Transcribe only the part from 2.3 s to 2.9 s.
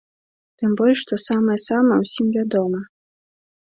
вядомы.